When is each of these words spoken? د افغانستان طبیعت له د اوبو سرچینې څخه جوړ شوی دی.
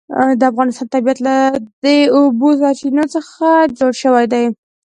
د 0.39 0.41
افغانستان 0.51 0.87
طبیعت 0.95 1.17
له 1.27 1.35
د 1.83 1.85
اوبو 2.15 2.49
سرچینې 2.59 3.05
څخه 3.15 3.47
جوړ 3.79 3.91
شوی 4.03 4.25
دی. 4.33 4.45